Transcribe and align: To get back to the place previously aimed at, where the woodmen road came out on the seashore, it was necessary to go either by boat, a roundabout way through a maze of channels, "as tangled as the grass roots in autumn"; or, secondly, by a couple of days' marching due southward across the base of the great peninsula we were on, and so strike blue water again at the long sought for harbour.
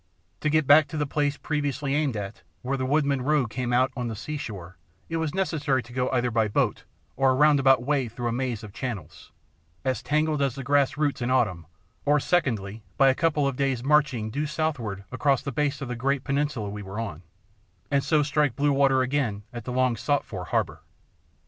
To 0.39 0.49
get 0.49 0.65
back 0.65 0.87
to 0.87 0.97
the 0.97 1.05
place 1.05 1.37
previously 1.37 1.93
aimed 1.93 2.17
at, 2.17 2.41
where 2.63 2.75
the 2.75 2.87
woodmen 2.87 3.21
road 3.21 3.51
came 3.51 3.71
out 3.71 3.91
on 3.95 4.07
the 4.07 4.15
seashore, 4.15 4.75
it 5.09 5.17
was 5.17 5.35
necessary 5.35 5.83
to 5.83 5.93
go 5.93 6.09
either 6.09 6.31
by 6.31 6.47
boat, 6.47 6.85
a 7.19 7.27
roundabout 7.27 7.83
way 7.83 8.07
through 8.07 8.27
a 8.27 8.31
maze 8.31 8.63
of 8.63 8.73
channels, 8.73 9.31
"as 9.85 10.01
tangled 10.01 10.41
as 10.41 10.55
the 10.55 10.63
grass 10.63 10.97
roots 10.97 11.21
in 11.21 11.29
autumn"; 11.29 11.67
or, 12.03 12.19
secondly, 12.19 12.81
by 12.97 13.09
a 13.09 13.13
couple 13.13 13.47
of 13.47 13.55
days' 13.55 13.83
marching 13.83 14.31
due 14.31 14.47
southward 14.47 15.03
across 15.11 15.43
the 15.43 15.51
base 15.51 15.81
of 15.81 15.87
the 15.87 15.95
great 15.95 16.23
peninsula 16.23 16.67
we 16.69 16.81
were 16.81 16.99
on, 16.99 17.21
and 17.91 18.03
so 18.03 18.23
strike 18.23 18.55
blue 18.55 18.73
water 18.73 19.03
again 19.03 19.43
at 19.53 19.65
the 19.65 19.71
long 19.71 19.95
sought 19.95 20.25
for 20.25 20.45
harbour. 20.45 20.81